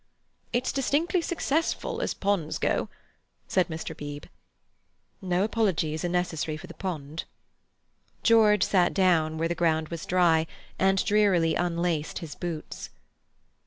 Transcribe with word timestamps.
"It's 0.51 0.71
distinctly 0.71 1.21
successful, 1.21 2.01
as 2.01 2.15
ponds 2.15 2.57
go," 2.57 2.89
said 3.47 3.67
Mr. 3.67 3.95
Beebe. 3.95 4.29
"No 5.21 5.43
apologies 5.43 6.03
are 6.03 6.09
necessary 6.09 6.57
for 6.57 6.65
the 6.65 6.73
pond." 6.73 7.25
George 8.23 8.63
sat 8.63 8.95
down 8.95 9.37
where 9.37 9.47
the 9.47 9.53
ground 9.53 9.89
was 9.89 10.07
dry, 10.07 10.47
and 10.79 11.05
drearily 11.05 11.53
unlaced 11.53 12.17
his 12.17 12.33
boots. 12.33 12.89